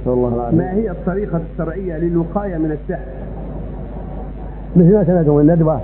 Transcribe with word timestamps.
نسأل 0.00 0.12
الله 0.12 0.34
العافية. 0.34 0.56
ما 0.56 0.72
هي 0.72 0.90
الطريقة 0.90 1.40
الشرعية 1.52 1.98
للوقاية 1.98 2.56
من 2.56 2.72
السحر؟ 2.72 3.02
مثل 4.76 4.94
ما 4.94 5.04
سمعتم 5.04 5.38
الندوة 5.38 5.80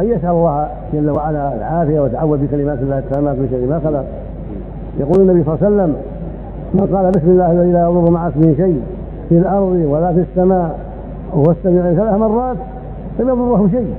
أن 0.00 0.04
يسأل 0.06 0.30
الله 0.30 0.68
جل 0.92 1.10
وعلا 1.10 1.54
العافية 1.54 2.00
ويتعوذ 2.00 2.38
بكلمات 2.38 2.78
الله 2.78 2.98
التامات 2.98 3.36
من 3.36 3.48
شر 3.50 3.66
ما 3.66 3.80
خلق. 3.84 4.04
يقول 5.00 5.20
النبي 5.20 5.44
صلى 5.44 5.54
الله 5.54 5.66
عليه 5.66 5.74
وسلم 5.74 5.96
من 6.74 6.96
قال 6.96 7.10
بسم 7.10 7.30
الله 7.30 7.52
الذي 7.52 7.72
لا 7.72 7.80
يضر 7.80 8.10
مع 8.10 8.28
اسمه 8.28 8.54
شيء 8.56 8.82
في 9.28 9.38
الأرض 9.38 9.84
ولا 9.88 10.12
في 10.12 10.20
السماء 10.20 10.78
وهو 11.32 11.50
السميع 11.50 11.94
ثلاث 11.94 12.14
مرات 12.14 12.56
لم 13.20 13.28
يضره 13.28 13.68
شيء. 13.70 13.94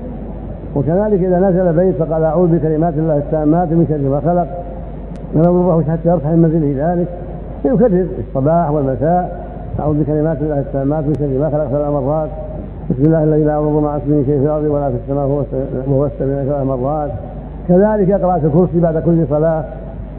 وكذلك 0.75 1.23
إذا 1.23 1.39
نزل 1.39 1.73
بيت 1.73 1.95
فقال 1.95 2.23
أعوذ 2.23 2.47
بكلمات 2.47 2.93
الله 2.93 3.17
التامات 3.17 3.67
من 3.67 3.85
شر 3.89 4.09
ما 4.09 4.19
خلق. 4.19 4.47
لم 5.35 5.41
يضره 5.41 5.83
حتى 5.91 6.09
يرفع 6.09 6.29
من 6.29 6.39
منزله 6.39 6.93
ذلك. 6.93 7.07
يكرر. 7.65 8.07
الصباح 8.19 8.71
والمساء 8.71 9.45
أعوذ 9.79 10.03
بكلمات 10.03 10.37
الله 10.41 10.59
التامات 10.59 11.03
من 11.03 11.13
شر 11.13 11.39
ما 11.39 11.49
خلق 11.49 11.67
ثلاث 11.67 11.89
مرات. 11.89 12.29
بسم 12.89 13.05
الله 13.05 13.23
الذي 13.23 13.43
لا 13.43 13.53
يضر 13.53 13.79
مع 13.79 13.97
اسمه 13.97 14.23
شيء 14.25 14.39
في 14.39 14.45
الأرض 14.45 14.63
ولا 14.63 14.89
في 14.89 14.95
السماء 14.95 15.45
وهو 15.87 16.05
السميع 16.05 16.63
مرات. 16.63 17.11
كذلك 17.67 18.11
قراءة 18.11 18.41
الكرسي 18.45 18.79
بعد 18.79 18.97
كل 18.97 19.25
صلاة 19.29 19.63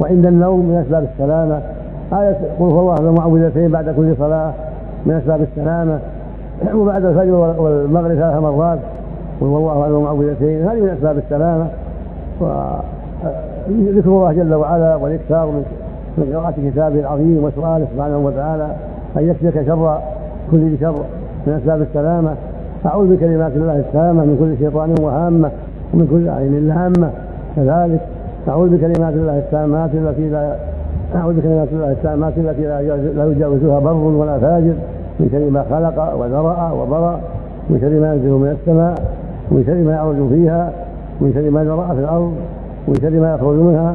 وعند 0.00 0.26
النوم 0.26 0.60
من 0.60 0.84
أسباب 0.86 1.08
السلامة. 1.12 1.60
آية 2.12 2.36
قل 2.60 2.64
هو 2.64 2.80
الله 2.80 3.10
المعوذتين 3.10 3.70
بعد 3.70 3.94
كل 3.96 4.14
صلاة 4.18 4.52
من 5.06 5.14
أسباب 5.14 5.40
السلامة. 5.40 5.98
وبعد 6.78 7.04
الفجر 7.04 7.34
والمغرب 7.58 8.14
ثلاث 8.14 8.42
مرات. 8.42 8.78
قل 9.40 9.46
هو 9.46 9.72
الله 9.72 9.86
المعوذتين. 9.86 10.68
هذه 10.68 10.80
من 10.80 10.88
أسباب 10.88 11.18
السلامة. 11.18 11.66
وذكر 12.40 14.08
الله 14.08 14.32
جل 14.32 14.54
وعلا 14.54 14.96
والإكثار 14.96 15.46
من 15.46 15.64
قراءة 16.32 16.54
كتابه 16.70 17.00
العظيم 17.00 17.44
وسؤاله 17.44 17.86
سبحانه 17.94 18.18
وتعالى 18.18 18.66
أن 19.16 19.28
يكفيك 19.28 19.66
شر 19.66 19.98
كل 20.50 20.78
شر 20.80 20.94
من 21.46 21.52
أسباب 21.52 21.82
السلامة. 21.82 22.34
أعوذ 22.86 23.16
بكلمات 23.16 23.52
الله 23.56 23.76
التامة 23.76 24.24
من 24.24 24.36
كل 24.40 24.64
شيطان 24.64 24.94
وهامة 25.00 25.50
ومن 25.94 26.06
كل 26.06 26.28
عين 26.28 26.68
لامة. 26.68 27.10
كذلك 27.56 28.00
أعوذ 28.48 28.76
بكلمات 28.76 29.14
الله 29.14 29.38
التامات 29.38 29.90
التي 29.94 30.28
لا 30.28 30.56
أعوذ 31.14 31.34
بكلمات 31.34 31.68
الله 31.72 31.90
التامات 31.90 32.32
التي 32.38 32.62
لا 32.62 32.80
يجاوزها 33.30 33.78
بر 33.78 33.92
ولا 33.92 34.38
فاجر. 34.38 34.74
من 35.20 35.28
شر 35.32 35.50
ما 35.50 35.64
خلق 35.70 36.14
وذرأ 36.14 36.70
وبرأ. 36.70 37.20
من 37.70 37.80
شر 37.80 38.00
ما 38.00 38.14
ينزل 38.14 38.30
من 38.30 38.56
السماء. 38.60 38.94
ومن 39.50 39.64
شر 39.66 39.74
ما 39.74 39.92
يعرج 39.92 40.28
فيها. 40.28 40.72
ومن 41.20 41.32
شر 41.34 41.50
ما 41.50 41.64
ذرأ 41.64 41.94
في 41.94 42.00
الأرض. 42.00 42.32
ومن 42.88 42.98
شر 43.02 43.20
ما 43.20 43.34
يخرج 43.34 43.56
منها. 43.56 43.94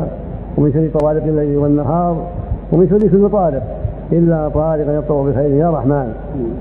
ومن 0.60 0.74
شر 0.74 1.00
طوارق 1.00 1.24
الليل 1.24 1.58
والنهار 1.58 2.28
ومن 2.72 2.90
شر 2.90 3.08
كل 3.08 3.30
طارق 3.30 3.64
إلا 4.12 4.50
طارقا 4.50 4.92
يطلب 4.94 5.30
بخير 5.30 5.52
يا 5.52 5.70
رحمن. 5.72 6.14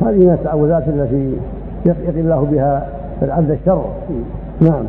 هذه 0.02 0.16
من 0.16 0.30
التعوذات 0.30 0.88
التي 0.88 1.32
يقي 1.86 2.20
الله 2.20 2.46
بها 2.52 2.88
العبد 3.22 3.50
الشر. 3.50 3.84
نعم. 4.60 4.84